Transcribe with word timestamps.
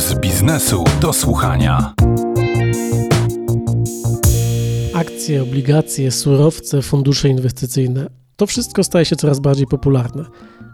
z 0.00 0.14
biznesu 0.14 0.84
do 1.00 1.12
słuchania. 1.12 1.94
Akcje, 4.94 5.42
obligacje, 5.42 6.10
surowce, 6.10 6.82
fundusze 6.82 7.28
inwestycyjne 7.28 8.06
to 8.36 8.46
wszystko 8.46 8.84
staje 8.84 9.04
się 9.04 9.16
coraz 9.16 9.40
bardziej 9.40 9.66
popularne. 9.66 10.24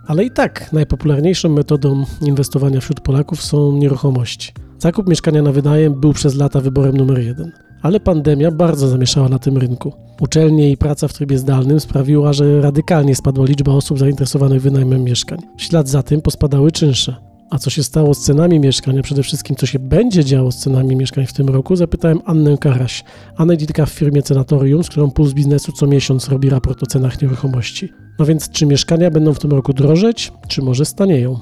Ale 0.06 0.24
i 0.24 0.30
tak 0.30 0.72
najpopularniejszą 0.72 1.48
metodą 1.48 2.04
inwestowania 2.22 2.80
wśród 2.80 3.00
Polaków 3.00 3.42
są 3.42 3.72
nieruchomości. 3.72 4.52
Zakup 4.78 5.08
mieszkania 5.08 5.42
na 5.42 5.52
wynajem 5.52 6.00
był 6.00 6.12
przez 6.12 6.34
lata 6.34 6.60
wyborem 6.60 6.96
numer 6.96 7.18
jeden. 7.18 7.52
Ale 7.82 8.00
pandemia 8.00 8.50
bardzo 8.50 8.88
zamieszała 8.88 9.28
na 9.28 9.38
tym 9.38 9.58
rynku. 9.58 9.92
Uczelnie 10.20 10.70
i 10.70 10.76
praca 10.76 11.08
w 11.08 11.12
trybie 11.12 11.38
zdalnym 11.38 11.80
sprawiła, 11.80 12.32
że 12.32 12.60
radykalnie 12.60 13.16
spadła 13.16 13.46
liczba 13.46 13.72
osób 13.72 13.98
zainteresowanych 13.98 14.62
wynajmem 14.62 15.04
mieszkań. 15.04 15.38
W 15.58 15.62
ślad 15.62 15.88
za 15.88 16.02
tym 16.02 16.22
pospadały 16.22 16.72
czynsze. 16.72 17.25
A 17.50 17.58
co 17.58 17.70
się 17.70 17.82
stało 17.82 18.14
z 18.14 18.20
cenami 18.20 18.60
mieszkań, 18.60 18.98
a 18.98 19.02
przede 19.02 19.22
wszystkim 19.22 19.56
co 19.56 19.66
się 19.66 19.78
będzie 19.78 20.24
działo 20.24 20.52
z 20.52 20.56
cenami 20.56 20.96
mieszkań 20.96 21.26
w 21.26 21.32
tym 21.32 21.48
roku, 21.48 21.76
zapytałem 21.76 22.20
Annę 22.24 22.58
Karaś, 22.58 23.04
analityka 23.36 23.86
w 23.86 23.90
firmie 23.90 24.22
Cenatorium, 24.22 24.84
z 24.84 24.88
którą 24.88 25.10
Puls 25.10 25.32
Biznesu 25.32 25.72
co 25.72 25.86
miesiąc 25.86 26.28
robi 26.28 26.50
raport 26.50 26.82
o 26.82 26.86
cenach 26.86 27.22
nieruchomości. 27.22 27.92
No 28.18 28.26
więc 28.26 28.50
czy 28.50 28.66
mieszkania 28.66 29.10
będą 29.10 29.34
w 29.34 29.38
tym 29.38 29.50
roku 29.50 29.72
drożeć, 29.72 30.32
czy 30.48 30.62
może 30.62 30.84
stanieją? 30.84 31.38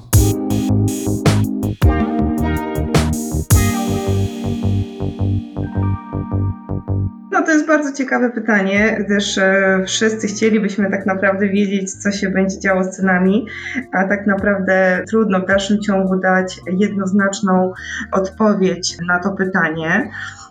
Jest 7.65 7.77
bardzo 7.77 7.97
ciekawe 7.97 8.29
pytanie, 8.29 8.97
gdyż 9.05 9.37
e, 9.37 9.81
wszyscy 9.85 10.27
chcielibyśmy 10.27 10.91
tak 10.91 11.05
naprawdę 11.05 11.49
wiedzieć, 11.49 11.93
co 11.93 12.11
się 12.11 12.29
będzie 12.29 12.59
działo 12.59 12.83
z 12.83 12.89
cenami, 12.89 13.47
a 13.91 14.07
tak 14.07 14.27
naprawdę 14.27 15.03
trudno 15.09 15.39
w 15.39 15.45
dalszym 15.45 15.81
ciągu 15.81 16.19
dać 16.19 16.59
jednoznaczną 16.79 17.73
odpowiedź 18.11 18.97
na 19.07 19.19
to 19.19 19.31
pytanie. 19.31 20.09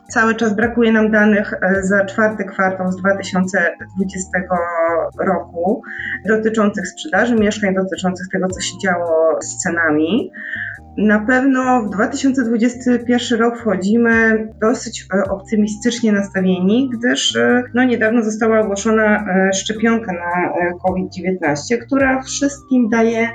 Cały 0.08 0.34
czas 0.34 0.56
brakuje 0.56 0.92
nam 0.92 1.10
danych 1.10 1.52
e, 1.52 1.82
za 1.82 2.04
czwarty 2.04 2.44
kwartał 2.44 2.92
z 2.92 2.96
2020 2.96 4.28
roku 5.18 5.82
dotyczących 6.26 6.88
sprzedaży 6.88 7.34
mieszkań, 7.34 7.74
dotyczących 7.74 8.28
tego, 8.32 8.48
co 8.48 8.60
się 8.60 8.78
działo 8.84 9.38
z 9.42 9.56
cenami. 9.56 10.32
Na 10.98 11.18
pewno 11.18 11.82
w 11.82 11.90
2021 11.90 13.40
rok 13.40 13.58
wchodzimy 13.58 14.48
dosyć 14.60 15.06
e, 15.14 15.30
optymistycznie 15.30 16.12
nastawieni, 16.12 16.90
gdyż 16.98 17.36
e, 17.36 17.62
no, 17.74 17.84
niedawno 17.84 18.22
została 18.22 18.60
ogłoszona 18.60 19.24
szczepionka 19.54 20.12
na 20.12 20.52
COVID-19, 20.86 21.78
która 21.86 22.22
wszystkim 22.22 22.88
daje 22.88 23.28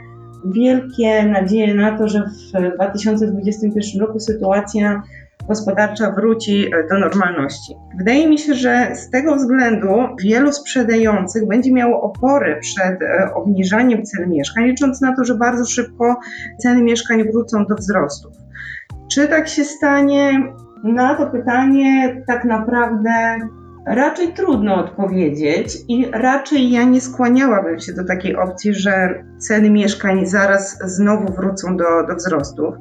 wielkie 0.45 1.23
nadzieje 1.23 1.73
na 1.73 1.97
to, 1.97 2.07
że 2.07 2.23
w 2.53 2.75
2021 2.75 4.01
roku 4.01 4.19
sytuacja 4.19 5.01
gospodarcza 5.49 6.11
wróci 6.11 6.65
e, 6.65 6.87
do 6.87 6.99
normalności. 6.99 7.75
Wydaje 7.97 8.29
mi 8.29 8.37
się, 8.37 8.53
że 8.53 8.95
z 8.95 9.09
tego 9.09 9.35
względu 9.35 9.87
wielu 10.23 10.51
sprzedających 10.51 11.47
będzie 11.47 11.73
miało 11.73 12.01
opory 12.01 12.59
przed 12.61 13.01
e, 13.01 13.33
obniżaniem 13.33 14.03
cen 14.03 14.29
mieszkań, 14.29 14.63
licząc 14.63 15.01
na 15.01 15.15
to, 15.15 15.23
że 15.23 15.35
bardzo 15.35 15.65
szybko 15.65 16.15
ceny 16.59 16.83
mieszkań 16.83 17.23
wrócą 17.31 17.65
do 17.65 17.75
wzrostów. 17.75 18.33
Czy 19.11 19.27
tak 19.27 19.47
się 19.47 19.63
stanie? 19.63 20.53
Na 20.83 21.15
to 21.15 21.27
pytanie 21.27 22.23
tak 22.27 22.45
naprawdę 22.45 23.39
Raczej 23.85 24.33
trudno 24.33 24.75
odpowiedzieć 24.75 25.77
i 25.87 26.05
raczej 26.11 26.71
ja 26.71 26.83
nie 26.83 27.01
skłaniałabym 27.01 27.79
się 27.79 27.93
do 27.93 28.05
takiej 28.05 28.35
opcji, 28.35 28.73
że 28.73 29.23
ceny 29.37 29.69
mieszkań 29.69 30.25
zaraz 30.25 30.79
znowu 30.85 31.33
wrócą 31.33 31.77
do, 31.77 32.07
do 32.07 32.15
wzrostów, 32.15 32.75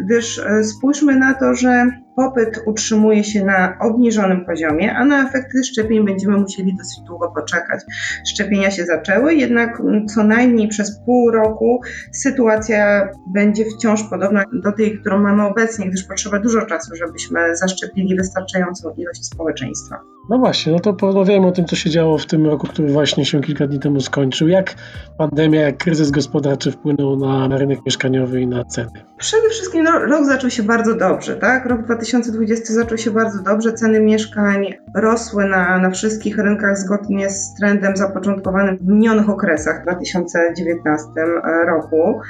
gdyż 0.00 0.38
e, 0.38 0.64
spójrzmy 0.64 1.16
na 1.16 1.34
to, 1.34 1.54
że 1.54 1.86
popyt 2.16 2.60
utrzymuje 2.66 3.24
się 3.24 3.44
na 3.44 3.78
obniżonym 3.80 4.44
poziomie, 4.44 4.94
a 4.94 5.04
na 5.04 5.28
efekty 5.28 5.64
szczepień 5.64 6.06
będziemy 6.06 6.36
musieli 6.38 6.76
dosyć 6.76 7.00
długo 7.00 7.30
poczekać. 7.30 7.80
Szczepienia 8.26 8.70
się 8.70 8.84
zaczęły, 8.84 9.34
jednak 9.34 9.82
co 10.14 10.24
najmniej 10.24 10.68
przez 10.68 11.00
pół 11.04 11.30
roku 11.30 11.80
sytuacja 12.12 13.08
będzie 13.26 13.64
wciąż 13.64 14.02
podobna 14.02 14.44
do 14.52 14.72
tej, 14.72 14.98
którą 14.98 15.18
mamy 15.18 15.46
obecnie, 15.46 15.90
gdyż 15.90 16.04
potrzeba 16.04 16.38
dużo 16.38 16.66
czasu, 16.66 16.96
żebyśmy 16.96 17.56
zaszczepili 17.56 18.16
wystarczającą 18.16 18.94
ilość 18.96 19.24
społeczeństwa. 19.24 20.15
No 20.30 20.38
właśnie, 20.38 20.72
no 20.72 20.78
to 20.78 20.94
porozmawiajmy 20.94 21.46
o 21.46 21.52
tym, 21.52 21.64
co 21.64 21.76
się 21.76 21.90
działo 21.90 22.18
w 22.18 22.26
tym 22.26 22.46
roku, 22.46 22.66
który 22.66 22.88
właśnie 22.88 23.24
się 23.24 23.40
kilka 23.40 23.66
dni 23.66 23.78
temu 23.78 24.00
skończył. 24.00 24.48
Jak 24.48 24.74
pandemia, 25.18 25.60
jak 25.60 25.76
kryzys 25.76 26.10
gospodarczy 26.10 26.72
wpłynął 26.72 27.16
na 27.16 27.58
rynek 27.58 27.78
mieszkaniowy 27.86 28.40
i 28.40 28.46
na 28.46 28.64
ceny? 28.64 28.90
Przede 29.18 29.48
wszystkim 29.48 29.84
no, 29.84 29.98
rok 29.98 30.24
zaczął 30.24 30.50
się 30.50 30.62
bardzo 30.62 30.94
dobrze, 30.94 31.36
tak? 31.36 31.66
Rok 31.66 31.82
2020 31.82 32.74
zaczął 32.74 32.98
się 32.98 33.10
bardzo 33.10 33.42
dobrze. 33.42 33.72
Ceny 33.72 34.00
mieszkań 34.00 34.74
rosły 34.94 35.48
na, 35.48 35.78
na 35.78 35.90
wszystkich 35.90 36.38
rynkach 36.38 36.78
zgodnie 36.78 37.30
z 37.30 37.54
trendem 37.54 37.96
zapoczątkowanym 37.96 38.76
w 38.76 38.86
minionych 38.86 39.30
okresach 39.30 39.80
w 39.80 39.82
2019 39.82 41.06
roku. 41.66 42.20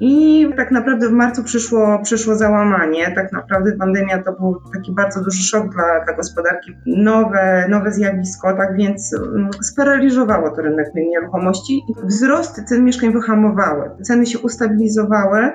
I 0.00 0.46
tak 0.56 0.70
naprawdę 0.70 1.08
w 1.08 1.12
marcu 1.12 1.44
przyszło, 1.44 1.98
przyszło 2.02 2.34
załamanie. 2.34 3.12
Tak 3.14 3.32
naprawdę 3.32 3.72
pandemia 3.72 4.22
to 4.22 4.32
był 4.32 4.56
taki 4.74 4.94
bardzo 4.94 5.24
duży 5.24 5.42
szok 5.42 5.74
dla, 5.74 6.04
dla 6.04 6.14
gospodarki. 6.16 6.76
Nowe, 6.86 7.66
nowe 7.68 7.92
zjawisko, 7.92 8.56
tak 8.56 8.76
więc 8.76 9.14
mm, 9.14 9.50
sparaliżowało 9.62 10.50
to 10.50 10.62
rynek 10.62 10.86
nieruchomości. 10.94 11.80
Wzrosty 12.04 12.64
cen 12.64 12.84
mieszkań 12.84 13.12
wyhamowały. 13.12 13.90
Ceny 14.02 14.26
się 14.26 14.38
ustabilizowały 14.38 15.52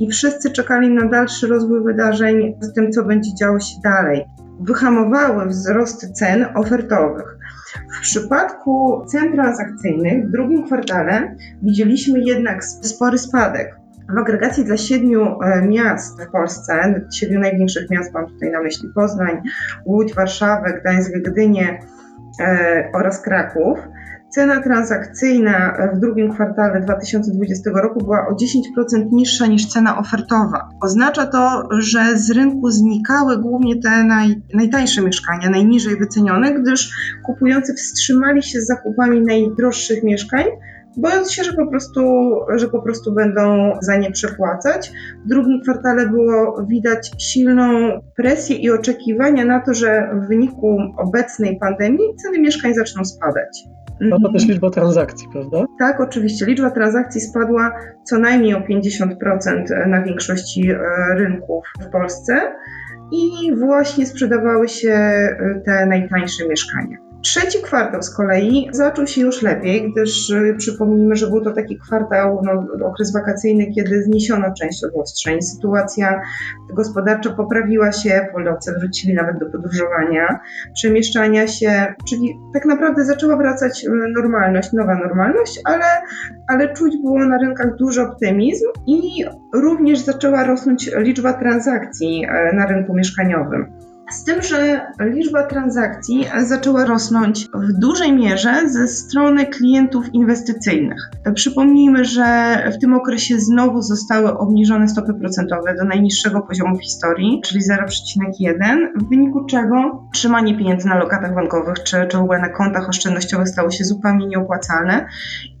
i 0.00 0.10
wszyscy 0.10 0.50
czekali 0.50 0.94
na 0.94 1.08
dalszy 1.08 1.46
rozwój 1.46 1.84
wydarzeń 1.84 2.54
z 2.60 2.72
tym, 2.72 2.92
co 2.92 3.04
będzie 3.04 3.34
działo 3.34 3.60
się 3.60 3.76
dalej. 3.84 4.24
Wyhamowały 4.60 5.46
wzrosty 5.46 6.12
cen 6.12 6.46
ofertowych. 6.54 7.36
W 7.98 8.00
przypadku 8.00 9.04
cen 9.06 9.32
transakcyjnych 9.32 10.28
w 10.28 10.30
drugim 10.30 10.66
kwartale 10.66 11.36
widzieliśmy 11.62 12.20
jednak 12.20 12.64
spory 12.64 13.18
spadek. 13.18 13.83
W 14.08 14.18
agregacji 14.18 14.64
dla 14.64 14.76
siedmiu 14.76 15.42
e, 15.42 15.66
miast 15.66 16.22
w 16.22 16.30
Polsce, 16.30 17.04
siedmiu 17.14 17.40
największych 17.40 17.90
miast, 17.90 18.14
mam 18.14 18.26
tutaj 18.26 18.50
na 18.50 18.62
myśli 18.62 18.88
Poznań, 18.94 19.42
Łódź, 19.86 20.14
Warszawę, 20.14 20.80
Gdańsk, 20.80 21.12
Gdynię 21.12 21.78
e, 22.40 22.90
oraz 22.94 23.22
Kraków, 23.22 23.78
cena 24.34 24.62
transakcyjna 24.62 25.76
w 25.94 25.98
drugim 25.98 26.32
kwartale 26.32 26.80
2020 26.80 27.70
roku 27.70 27.98
była 27.98 28.26
o 28.28 28.32
10% 28.32 29.12
niższa 29.12 29.46
niż 29.46 29.66
cena 29.66 29.98
ofertowa. 29.98 30.68
Oznacza 30.80 31.26
to, 31.26 31.68
że 31.78 32.18
z 32.18 32.30
rynku 32.30 32.70
znikały 32.70 33.38
głównie 33.38 33.80
te 33.80 34.04
naj, 34.04 34.42
najtańsze 34.54 35.02
mieszkania, 35.02 35.50
najniżej 35.50 35.96
wycenione, 35.96 36.54
gdyż 36.54 36.90
kupujący 37.26 37.74
wstrzymali 37.74 38.42
się 38.42 38.60
z 38.60 38.66
zakupami 38.66 39.20
najdroższych 39.20 40.02
mieszkań, 40.02 40.44
bojąc 40.96 41.32
się, 41.32 41.44
że 41.44 41.52
po 41.52 41.66
prostu, 41.66 42.00
że 42.56 42.68
po 42.68 42.82
prostu 42.82 43.12
będą 43.12 43.72
za 43.82 43.96
nie 43.96 44.10
przepłacać. 44.10 44.92
W 45.24 45.28
drugim 45.28 45.60
kwartale 45.60 46.08
było 46.08 46.66
widać 46.68 47.10
silną 47.18 48.00
presję 48.16 48.56
i 48.56 48.70
oczekiwania 48.70 49.44
na 49.44 49.60
to, 49.60 49.74
że 49.74 50.10
w 50.14 50.28
wyniku 50.28 50.78
obecnej 50.96 51.58
pandemii 51.58 52.16
ceny 52.22 52.38
mieszkań 52.38 52.74
zaczną 52.74 53.04
spadać. 53.04 53.64
No 54.00 54.20
to 54.20 54.32
też 54.32 54.46
liczba 54.48 54.70
transakcji, 54.70 55.28
prawda? 55.32 55.64
Tak, 55.78 56.00
oczywiście. 56.00 56.46
Liczba 56.46 56.70
transakcji 56.70 57.20
spadła 57.20 57.72
co 58.04 58.18
najmniej 58.18 58.54
o 58.54 58.60
50% 58.60 59.86
na 59.86 60.02
większości 60.02 60.70
e, 60.70 60.78
rynków 61.14 61.64
w 61.80 61.90
Polsce 61.90 62.52
i 63.12 63.54
właśnie 63.56 64.06
sprzedawały 64.06 64.68
się 64.68 64.90
e, 64.90 65.62
te 65.66 65.86
najtańsze 65.86 66.48
mieszkania. 66.48 67.03
Trzeci 67.24 67.62
kwartał 67.62 68.02
z 68.02 68.14
kolei 68.16 68.68
zaczął 68.72 69.06
się 69.06 69.20
już 69.20 69.42
lepiej, 69.42 69.92
gdyż 69.92 70.30
y, 70.30 70.54
przypomnijmy, 70.58 71.16
że 71.16 71.26
był 71.26 71.44
to 71.44 71.52
taki 71.52 71.78
kwartał, 71.78 72.42
no, 72.44 72.86
okres 72.86 73.12
wakacyjny, 73.12 73.66
kiedy 73.74 74.02
zniesiono 74.02 74.46
część 74.60 74.84
obostrzeń. 74.84 75.42
Sytuacja 75.42 76.20
gospodarcza 76.72 77.30
poprawiła 77.30 77.92
się, 77.92 78.26
Polacy 78.32 78.72
wrócili 78.80 79.14
nawet 79.14 79.38
do 79.38 79.46
podróżowania, 79.46 80.40
przemieszczania 80.74 81.46
się, 81.46 81.94
czyli 82.08 82.38
tak 82.54 82.64
naprawdę 82.64 83.04
zaczęła 83.04 83.36
wracać 83.36 83.84
y, 83.84 83.90
normalność, 83.90 84.72
nowa 84.72 84.94
normalność, 84.94 85.60
ale, 85.64 85.86
ale 86.48 86.74
czuć 86.74 86.96
było 86.96 87.26
na 87.26 87.38
rynkach 87.38 87.76
duży 87.76 88.02
optymizm 88.02 88.66
i 88.86 89.24
również 89.54 89.98
zaczęła 89.98 90.44
rosnąć 90.44 90.90
liczba 90.96 91.32
transakcji 91.32 92.24
y, 92.24 92.56
na 92.56 92.66
rynku 92.66 92.94
mieszkaniowym. 92.94 93.93
Z 94.10 94.24
tym, 94.24 94.42
że 94.42 94.86
liczba 95.00 95.42
transakcji 95.42 96.26
zaczęła 96.42 96.84
rosnąć 96.84 97.48
w 97.54 97.72
dużej 97.72 98.12
mierze 98.12 98.68
ze 98.68 98.88
strony 98.88 99.46
klientów 99.46 100.14
inwestycyjnych. 100.14 101.10
Przypomnijmy, 101.34 102.04
że 102.04 102.24
w 102.76 102.80
tym 102.80 102.94
okresie 102.94 103.40
znowu 103.40 103.82
zostały 103.82 104.38
obniżone 104.38 104.88
stopy 104.88 105.14
procentowe 105.14 105.74
do 105.74 105.84
najniższego 105.84 106.40
poziomu 106.40 106.76
w 106.76 106.82
historii, 106.82 107.40
czyli 107.44 107.60
0,1, 107.60 108.76
w 109.00 109.08
wyniku 109.08 109.44
czego 109.44 110.08
trzymanie 110.12 110.58
pieniędzy 110.58 110.88
na 110.88 110.98
lokatach 110.98 111.34
bankowych 111.34 111.82
czy, 111.82 112.06
czy 112.10 112.16
w 112.16 112.20
ogóle 112.20 112.38
na 112.38 112.48
kontach 112.48 112.88
oszczędnościowych 112.88 113.48
stało 113.48 113.70
się 113.70 113.84
zupełnie 113.84 114.26
nieopłacalne 114.26 115.06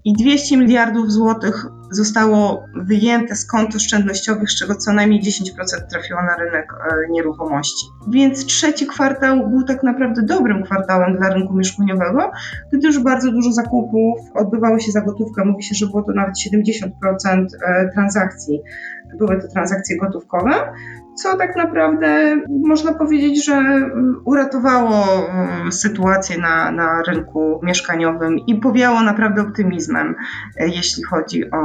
i 0.04 0.12
200 0.12 0.56
miliardów 0.56 1.12
złotych 1.12 1.66
zostało 1.90 2.64
wyjęte 2.74 3.36
z 3.36 3.46
kont 3.46 3.76
oszczędnościowych, 3.76 4.50
z 4.50 4.58
czego 4.58 4.74
co 4.74 4.92
najmniej 4.92 5.22
10% 5.22 5.86
trafiło 5.90 6.22
na 6.22 6.36
rynek 6.36 6.72
e, 6.72 7.10
nieruchomości. 7.10 7.86
Więc 8.08 8.46
trzeci 8.46 8.86
kwartał 8.86 9.50
był 9.50 9.62
tak 9.62 9.82
naprawdę 9.82 10.22
dobrym 10.22 10.62
kwartałem 10.62 11.16
dla 11.16 11.28
rynku 11.28 11.54
mieszkaniowego, 11.54 12.30
gdyż 12.72 12.98
bardzo 12.98 13.30
dużo 13.30 13.52
zakupów 13.52 14.18
odbywało 14.34 14.78
się 14.78 14.92
za 14.92 15.00
gotówkę. 15.00 15.44
Mówi 15.44 15.62
się, 15.62 15.74
że 15.74 15.86
było 15.86 16.02
to 16.02 16.12
nawet 16.12 16.34
70% 16.52 17.46
e, 17.66 17.90
transakcji. 17.94 18.60
Były 19.18 19.42
to 19.42 19.48
transakcje 19.48 19.96
gotówkowe, 19.96 20.52
co 21.14 21.36
tak 21.36 21.56
naprawdę 21.56 22.36
można 22.64 22.94
powiedzieć, 22.94 23.44
że 23.44 23.62
uratowało 24.24 25.04
mm, 25.28 25.72
sytuację 25.72 26.38
na, 26.38 26.70
na 26.70 27.02
rynku 27.02 27.60
mieszkaniowym 27.62 28.38
i 28.38 28.54
powiało 28.54 29.02
naprawdę 29.02 29.42
optymizmem, 29.42 30.14
e, 30.60 30.68
jeśli 30.68 31.02
chodzi 31.02 31.50
o 31.50 31.58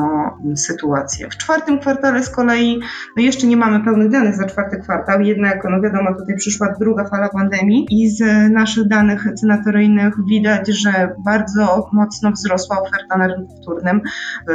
mm, 0.44 0.58
sytuację. 0.58 1.30
W 1.30 1.38
czwartym 1.38 1.80
kwartale 1.80 2.24
z 2.24 2.30
kolei, 2.30 2.80
no 3.18 3.24
jeszcze 3.24 3.48
nie 3.48 3.58
mamy 3.58 3.84
pełnych 3.84 4.10
danych 4.10 4.36
za 4.36 4.46
czwarty 4.46 4.78
kwartał, 4.78 5.22
jednak 5.22 5.68
no 5.70 5.82
wiadomo, 5.82 6.16
tutaj 6.16 6.36
przyszła 6.36 6.76
druga 6.80 7.06
fala 7.06 7.30
pandemii 7.30 7.88
i 7.90 8.10
z 8.10 8.52
naszych 8.52 8.88
danych 8.88 9.28
cynatoryjnych 9.36 10.14
widać, 10.30 10.68
że 10.68 11.16
bardzo 11.26 11.90
mocno 11.94 12.32
wzrosła 12.32 12.82
oferta 12.82 13.18
na 13.18 13.28
rynku 13.28 13.56
wtórnym. 13.62 14.02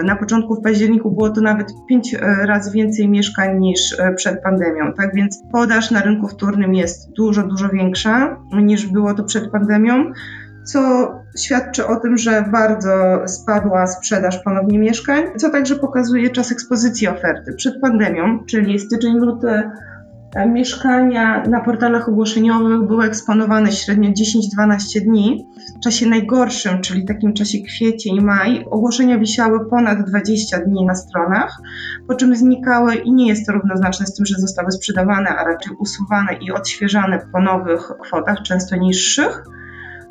Na 0.04 0.16
początku 0.16 0.54
w 0.54 0.62
październiku 0.62 1.10
było 1.10 1.30
to 1.30 1.40
nawet 1.40 1.72
pięć 1.88 2.14
e, 2.14 2.18
razy 2.46 2.70
więcej 2.70 3.08
mieszkań 3.08 3.58
niż 3.58 3.98
e, 3.98 4.12
przed 4.12 4.42
pandemią 4.42 4.83
tak? 4.92 5.14
Więc 5.14 5.42
podaż 5.52 5.90
na 5.90 6.02
rynku 6.02 6.28
wtórnym 6.28 6.74
jest 6.74 7.12
dużo, 7.12 7.42
dużo 7.42 7.68
większa 7.68 8.36
niż 8.52 8.86
było 8.86 9.14
to 9.14 9.24
przed 9.24 9.50
pandemią, 9.50 10.12
co 10.64 11.10
świadczy 11.38 11.86
o 11.86 11.96
tym, 11.96 12.18
że 12.18 12.44
bardzo 12.52 13.22
spadła 13.26 13.86
sprzedaż 13.86 14.38
ponownie 14.38 14.78
mieszkań, 14.78 15.22
co 15.36 15.50
także 15.50 15.76
pokazuje 15.76 16.30
czas 16.30 16.52
ekspozycji 16.52 17.08
oferty 17.08 17.52
przed 17.52 17.80
pandemią, 17.80 18.44
czyli 18.46 18.78
styczeń, 18.78 19.16
luty 19.18 19.62
mieszkania 20.46 21.42
na 21.46 21.60
portalach 21.60 22.08
ogłoszeniowych 22.08 22.86
były 22.86 23.04
eksponowane 23.04 23.72
średnio 23.72 24.10
10-12 24.10 25.00
dni. 25.04 25.46
W 25.76 25.80
czasie 25.80 26.06
najgorszym, 26.06 26.80
czyli 26.80 27.04
takim 27.04 27.32
czasie 27.32 27.58
kwiecień, 27.58 28.20
maj, 28.20 28.64
ogłoszenia 28.70 29.18
wisiały 29.18 29.70
ponad 29.70 30.08
20 30.08 30.58
dni 30.58 30.86
na 30.86 30.94
stronach, 30.94 31.58
po 32.08 32.14
czym 32.14 32.36
znikały 32.36 32.94
i 32.94 33.12
nie 33.12 33.28
jest 33.28 33.46
to 33.46 33.52
równoznaczne 33.52 34.06
z 34.06 34.14
tym, 34.14 34.26
że 34.26 34.34
zostały 34.38 34.72
sprzedawane, 34.72 35.28
a 35.28 35.44
raczej 35.44 35.76
usuwane 35.78 36.32
i 36.40 36.52
odświeżane 36.52 37.26
po 37.32 37.40
nowych 37.40 37.92
kwotach, 38.02 38.42
często 38.42 38.76
niższych 38.76 39.44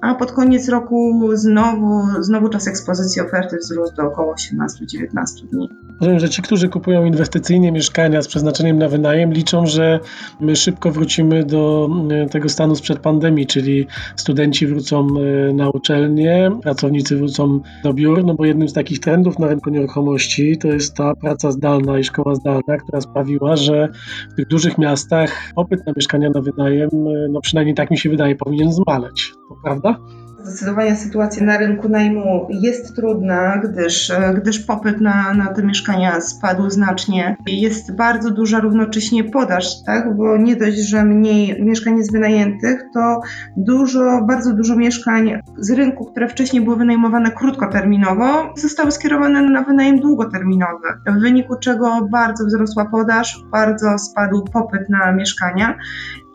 a 0.04 0.16
pod 0.16 0.31
koniec 0.31 0.69
roku 0.69 1.30
znowu, 1.34 2.02
znowu 2.19 2.50
czas 2.50 2.68
ekspozycji 2.68 3.22
oferty 3.22 3.58
wzrósł 3.58 3.96
do 3.96 4.04
około 4.04 4.36
18-19 4.36 5.48
dni. 5.52 5.69
Rozumiem, 6.00 6.19
że 6.19 6.30
ci, 6.30 6.42
którzy 6.42 6.69
kupują 6.69 7.06
inwestycyjnie 7.06 7.72
mieszkania 7.72 8.22
z 8.22 8.28
przeznaczeniem 8.28 8.78
na 8.78 8.90
wynajem, 8.90 9.34
liczą, 9.34 9.66
że 9.66 10.00
my 10.40 10.56
szybko 10.56 10.92
wrócimy 10.92 11.44
do 11.44 11.90
e, 12.12 12.30
tego 12.30 12.50
stanu 12.50 12.75
sprzed 12.75 13.00
pandemii, 13.00 13.48
czyli 13.48 13.88
studenci 14.16 14.68
wrócą 14.68 15.07
e, 15.07 15.54
na 15.54 15.69
uczelnie, 15.69 16.51
pracownicy 16.62 17.18
wrócą 17.18 17.60
do 17.84 17.94
biur, 17.94 18.25
no 18.25 18.34
bo 18.34 18.45
jednym 18.45 18.69
z 18.69 18.74
takich 18.74 19.00
trendów 19.00 19.40
na 19.40 19.48
rynku 19.48 19.69
nieruchomości 19.69 20.57
to 20.57 20.68
jest 20.68 20.95
ta 20.95 21.16
praca 21.16 21.51
zdalna 21.51 22.00
i 22.00 22.04
szkoła 22.04 22.36
zdalna, 22.36 22.78
która 22.84 23.01
sprawiła, 23.01 23.56
że 23.56 23.90
w 24.31 24.36
tych 24.36 24.48
dużych 24.48 24.78
miastach 24.78 25.51
popyt 25.56 25.86
na 25.86 25.94
mieszkania 25.95 26.30
na 26.30 26.42
wynajem, 26.42 26.90
e, 26.94 27.28
no 27.30 27.42
przynajmniej 27.42 27.75
tak 27.75 27.92
mi 27.92 27.98
się 27.98 28.10
wydaje, 28.10 28.36
powinien 28.36 28.74
zmaleć. 28.74 29.34
To 29.50 29.56
prawda? 29.63 30.00
Zdecydowanie 30.44 30.95
sytuacja 30.95 31.45
na 31.45 31.57
rynku 31.57 31.90
najmu 31.90 32.48
jest 32.50 32.95
trudna, 32.95 33.57
gdyż, 33.57 34.12
gdyż 34.36 34.60
popyt 34.60 35.01
na, 35.01 35.34
na 35.34 35.54
te 35.54 35.63
mieszkania 35.63 36.22
spadł 36.22 36.69
znacznie. 36.69 37.36
Jest 37.48 37.95
bardzo 37.95 38.31
duża 38.31 38.60
równocześnie 38.60 39.24
podaż, 39.24 39.84
tak? 39.86 40.18
bo 40.18 40.38
nie 40.38 40.56
dość, 40.56 40.78
że 40.78 41.04
mniej 41.04 41.63
mieszkań 41.63 41.98
jest 41.98 42.12
wynajętych, 42.12 42.84
to 42.94 43.22
dużo, 43.57 44.22
bardzo 44.28 44.54
dużo 44.54 44.75
mieszkań 44.75 45.42
z 45.57 45.72
rynku, 45.72 46.06
które 46.06 46.28
wcześniej 46.28 46.63
były 46.63 46.75
wynajmowane 46.75 47.31
krótkoterminowo, 47.31 48.54
zostały 48.57 48.92
skierowane 48.92 49.42
na 49.42 49.63
wynajem 49.63 50.00
długoterminowy, 50.00 50.88
w 51.07 51.22
wyniku 51.22 51.56
czego 51.60 52.07
bardzo 52.12 52.45
wzrosła 52.45 52.86
podaż, 52.92 53.40
bardzo 53.51 53.98
spadł 53.98 54.44
popyt 54.54 54.90
na 54.90 55.12
mieszkania 55.12 55.78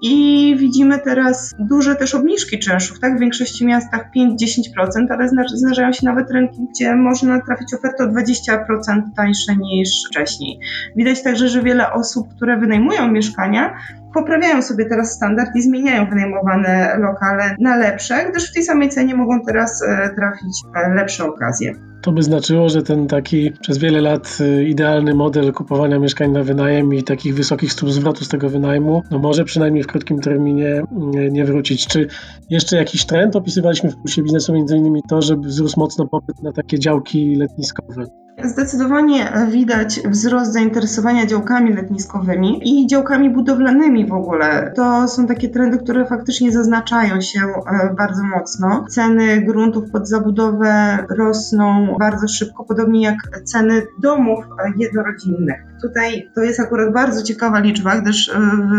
i 0.03 0.57
widzimy 0.59 0.99
teraz 0.99 1.55
duże 1.59 1.97
też 1.97 2.15
obniżki 2.15 2.59
czynszów, 2.59 3.01
tak? 3.01 3.17
W 3.17 3.21
większości 3.21 3.67
miastach 3.67 4.11
5-10%, 4.17 5.07
ale 5.11 5.29
zdarzają 5.55 5.93
się 5.93 6.07
nawet 6.07 6.31
rynki, 6.31 6.67
gdzie 6.71 6.97
można 6.97 7.41
trafić 7.41 7.75
ofertę 7.75 8.05
o 8.05 8.07
20% 8.07 9.03
tańsze 9.17 9.57
niż 9.57 9.89
wcześniej. 10.09 10.61
Widać 10.97 11.23
także, 11.23 11.49
że 11.49 11.63
wiele 11.63 11.93
osób, 11.93 12.35
które 12.37 12.57
wynajmują 12.57 13.13
mieszkania, 13.13 13.75
poprawiają 14.21 14.63
sobie 14.63 14.85
teraz 14.85 15.13
standard 15.13 15.51
i 15.57 15.63
zmieniają 15.63 16.11
wynajmowane 16.11 16.97
lokale 16.99 17.57
na 17.61 17.77
lepsze, 17.77 18.31
gdyż 18.31 18.51
w 18.51 18.55
tej 18.55 18.63
samej 18.63 18.89
cenie 18.89 19.15
mogą 19.15 19.41
teraz 19.47 19.83
e, 19.83 20.15
trafić 20.17 20.63
e, 20.77 20.95
lepsze 20.95 21.25
okazje. 21.25 21.75
To 22.03 22.13
by 22.13 22.23
znaczyło, 22.23 22.69
że 22.69 22.83
ten 22.83 23.07
taki 23.07 23.53
przez 23.61 23.79
wiele 23.79 24.01
lat 24.01 24.39
y, 24.41 24.65
idealny 24.65 25.15
model 25.15 25.53
kupowania 25.53 25.99
mieszkań 25.99 26.31
na 26.31 26.43
wynajem 26.43 26.95
i 26.95 27.03
takich 27.03 27.35
wysokich 27.35 27.73
stóp 27.73 27.91
zwrotu 27.91 28.25
z 28.25 28.29
tego 28.29 28.49
wynajmu, 28.49 29.03
no 29.11 29.19
może 29.19 29.45
przynajmniej 29.45 29.83
w 29.83 29.87
krótkim 29.87 30.21
terminie 30.21 30.83
nie 31.31 31.45
wrócić. 31.45 31.87
Czy 31.87 32.09
jeszcze 32.51 32.77
jakiś 32.77 33.07
trend 33.07 33.37
opisywaliśmy 33.37 33.91
w 33.91 33.97
pulsie 33.97 34.23
biznesu, 34.23 34.53
między 34.53 34.77
innymi 34.77 35.03
to, 35.09 35.23
że 35.23 35.37
wzrósł 35.37 35.81
mocno 35.81 36.07
popyt 36.07 36.43
na 36.43 36.53
takie 36.53 36.79
działki 36.79 37.37
letniskowe? 37.37 38.05
Zdecydowanie 38.45 39.33
widać 39.51 40.01
wzrost 40.01 40.53
zainteresowania 40.53 41.27
działkami 41.27 41.75
letniskowymi 41.75 42.61
i 42.69 42.87
działkami 42.87 43.31
budowlanymi 43.31 44.07
w 44.07 44.13
ogóle. 44.13 44.73
To 44.77 45.09
są 45.09 45.27
takie 45.27 45.49
trendy, 45.49 45.79
które 45.79 46.07
faktycznie 46.07 46.53
zaznaczają 46.53 47.21
się 47.21 47.41
e, 47.41 47.95
bardzo 47.95 48.23
mocno. 48.25 48.85
Ceny 48.89 49.41
gruntów 49.41 49.91
pod 49.91 50.09
zabudowę 50.09 50.99
rosną 51.11 51.97
bardzo 51.99 52.29
szybko, 52.29 52.65
podobnie 52.65 53.03
jak 53.03 53.41
ceny 53.45 53.83
domów 53.99 54.45
jednorodzinnych. 54.77 55.68
Tutaj 55.83 56.31
to 56.35 56.43
jest 56.43 56.61
akurat 56.61 56.93
bardzo 56.93 57.23
ciekawa 57.23 57.61
liczba, 57.61 58.01
gdyż 58.01 58.29
e, 58.29 58.33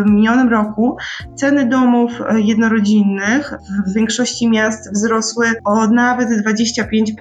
w 0.05 0.09
minionym 0.09 0.49
roku 0.49 0.97
ceny 1.35 1.65
domów 1.65 2.11
jednorodzinnych 2.35 3.53
w 3.87 3.93
większości 3.93 4.49
miast 4.49 4.93
wzrosły 4.93 5.45
o 5.65 5.87
nawet 5.87 6.29
25%, 6.29 7.13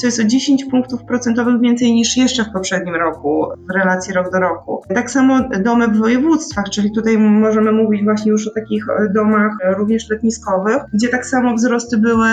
co 0.00 0.06
jest 0.06 0.20
o 0.20 0.24
10 0.24 0.64
punktów 0.64 1.04
procentowych 1.04 1.60
więcej 1.60 1.92
niż 1.92 2.16
jeszcze 2.16 2.44
w 2.44 2.52
poprzednim 2.52 2.94
roku 2.94 3.46
w 3.68 3.74
relacji 3.74 4.14
rok 4.14 4.32
do 4.32 4.38
roku. 4.40 4.82
Tak 4.94 5.10
samo 5.10 5.40
domy 5.64 5.88
w 5.88 5.98
województwach, 5.98 6.70
czyli 6.70 6.92
tutaj 6.92 7.18
możemy 7.18 7.72
mówić 7.72 8.04
właśnie 8.04 8.32
już 8.32 8.48
o 8.48 8.54
takich 8.54 8.84
e, 8.88 9.12
domach 9.14 9.52
również 9.76 10.10
letniskowych, 10.10 10.78
gdzie 10.92 11.08
tak 11.08 11.26
samo 11.26 11.54
wzrosty 11.54 11.98
były 11.98 12.28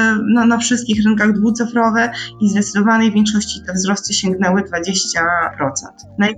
na 0.47 0.57
wszystkich 0.57 1.03
rynkach 1.05 1.33
dwucyfrowe 1.33 2.11
i 2.41 2.49
zdecydowanej 2.49 3.11
większości 3.11 3.61
te 3.67 3.73
wzrosty 3.73 4.13
sięgnęły 4.13 4.61
20%. 4.61 5.21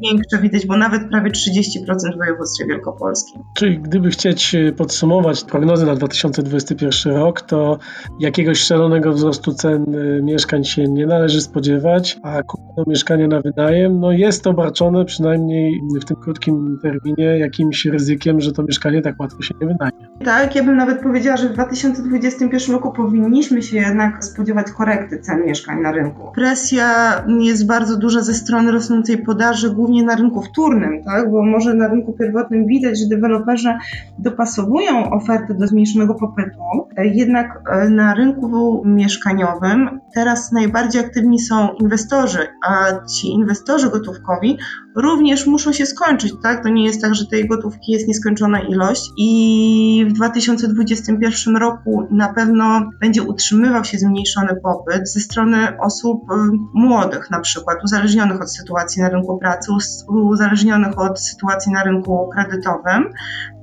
Największe 0.04 0.38
widać, 0.42 0.66
bo 0.66 0.78
nawet 0.78 1.10
prawie 1.10 1.32
30% 1.32 2.16
w 2.16 2.18
województwie 2.18 2.66
wielkopolskim. 2.66 3.44
Czyli 3.54 3.80
gdyby 3.80 4.10
chcieć 4.10 4.56
e, 4.56 4.72
podsumować 4.72 5.44
prognozy 5.44 5.86
na 5.86 5.96
2021 5.96 7.14
rok, 7.14 7.42
to 7.42 7.80
jakiegoś 8.20 8.60
szalonego 8.60 9.14
wzrostu 9.14 9.54
cen 9.54 9.86
mieszkań 10.24 10.64
się 10.64 10.84
nie 10.84 11.06
należy 11.06 11.42
spodziewać, 11.42 12.18
a 12.24 12.44
kupno 12.44 12.84
mieszkanie 12.88 13.28
na 13.28 13.42
wynajem, 13.42 14.00
no 14.00 14.12
jest 14.12 14.48
obarczone 14.48 15.06
przynajmniej 15.06 15.82
w 16.02 16.06
tym 16.06 16.18
krótkim 16.18 16.80
terminie 16.82 17.40
jakimś 17.40 17.86
ryzykiem, 17.86 18.42
że 18.42 18.52
to 18.52 18.64
mieszkanie 18.64 19.02
tak 19.02 19.20
łatwo 19.20 19.42
się 19.42 19.56
nie 19.62 19.68
wynajmie. 19.68 20.08
Tak, 20.26 20.56
ja 20.56 20.64
bym 20.64 20.78
nawet 20.78 21.02
powiedziała, 21.02 21.38
że 21.38 21.50
w 21.50 21.54
2021 21.54 22.76
roku 22.76 22.92
powinniśmy 22.92 23.62
się 23.62 23.78
jednak 23.78 24.26
spodziewać 24.26 24.72
korekty 24.72 25.20
cen 25.20 25.46
mieszkań 25.46 25.82
na 25.82 25.92
rynku. 25.92 26.32
Presja 26.36 27.22
jest 27.40 27.68
bardzo 27.68 27.98
duża 27.98 28.22
ze 28.22 28.34
strony 28.34 28.72
rosnącej 28.72 29.18
podaży, 29.18 29.70
głównie 29.70 29.89
na 30.04 30.16
rynku 30.16 30.42
wtórnym, 30.42 31.04
tak? 31.04 31.32
bo 31.32 31.44
może 31.44 31.74
na 31.74 31.88
rynku 31.88 32.14
pierwotnym 32.14 32.66
widać, 32.66 33.00
że 33.00 33.08
deweloperzy 33.08 33.74
dopasowują 34.20 35.12
oferty 35.12 35.54
do 35.54 35.68
zmniejszonego 35.68 36.16
popytu, 36.16 36.60
jednak 37.04 37.62
e, 37.72 37.90
na 37.90 38.14
rynku 38.14 38.82
mieszkaniowym 38.86 40.00
teraz 40.14 40.52
najbardziej 40.52 41.02
aktywni 41.02 41.40
są 41.40 41.70
inwestorzy, 41.74 42.48
a 42.68 43.06
ci 43.06 43.28
inwestorzy 43.28 43.90
gotówkowi 43.90 44.58
również 44.96 45.48
muszą 45.48 45.74
się 45.74 45.86
skończyć, 45.86 46.34
tak? 46.44 46.64
To 46.64 46.70
nie 46.70 46.86
jest 46.86 47.02
tak, 47.02 47.16
że 47.16 47.26
tej 47.26 47.48
gotówki 47.48 47.92
jest 47.92 48.08
nieskończona 48.08 48.60
ilość 48.62 49.12
i 49.18 50.06
w 50.10 50.14
2021 50.14 51.56
roku 51.56 52.08
na 52.12 52.34
pewno 52.34 52.90
będzie 53.02 53.24
utrzymywał 53.24 53.84
się 53.84 53.98
zmniejszony 53.98 54.56
popyt 54.64 55.10
ze 55.10 55.20
strony 55.20 55.80
osób 55.80 56.32
y, 56.32 56.36
młodych 56.74 57.32
na 57.32 57.40
przykład, 57.40 57.84
uzależnionych 57.84 58.42
od 58.42 58.52
sytuacji 58.52 59.02
na 59.02 59.10
rynku 59.10 59.38
pracy, 59.38 59.72
uzależnionych 60.08 61.00
od 61.00 61.20
sytuacji 61.20 61.72
na 61.72 61.84
rynku 61.84 62.30
kredytowym 62.34 63.10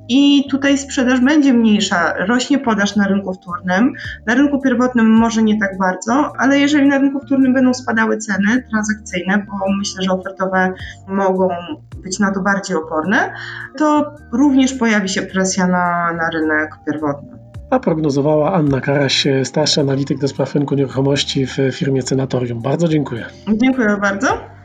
i 0.08 0.48
tutaj 0.50 0.78
sprzedaż 0.78 1.20
będzie 1.20 1.52
mniejsza. 1.52 2.14
Rośnie 2.26 2.58
podaż 2.58 2.96
na 2.96 3.08
rynku 3.08 3.34
wtórnym. 3.34 3.92
Na 4.26 4.34
rynku 4.34 4.60
pierwotnym 4.60 5.10
może 5.10 5.42
nie 5.42 5.60
tak 5.60 5.78
bardzo, 5.78 6.32
ale 6.38 6.58
jeżeli 6.58 6.88
na 6.88 6.98
rynku 6.98 7.20
wtórnym 7.20 7.54
będą 7.54 7.74
spadały 7.74 8.18
ceny 8.18 8.62
transakcyjne, 8.70 9.38
bo 9.38 9.72
myślę, 9.78 10.02
że 10.02 10.12
ofertowe 10.12 10.72
mogą 11.08 11.48
być 12.04 12.18
na 12.18 12.32
to 12.32 12.40
bardziej 12.40 12.76
oporne, 12.76 13.32
to 13.78 14.14
również 14.32 14.74
pojawi 14.74 15.08
się 15.08 15.22
presja 15.22 15.66
na, 15.66 16.12
na 16.12 16.30
rynek 16.30 16.70
pierwotny. 16.86 17.38
A 17.70 17.78
prognozowała 17.78 18.52
Anna 18.52 18.80
Karaś, 18.80 19.26
starszy 19.44 19.80
analityk 19.80 20.18
do 20.18 20.28
spraw 20.28 20.54
rynku 20.54 20.74
nieruchomości 20.74 21.46
w 21.46 21.56
firmie 21.72 22.02
Cenatorium. 22.02 22.62
Bardzo 22.62 22.88
dziękuję. 22.88 23.24
Dziękuję 23.48 23.96
bardzo. 24.00 24.55